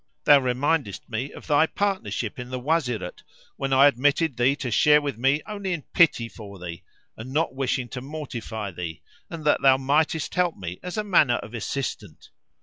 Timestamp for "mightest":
9.77-10.33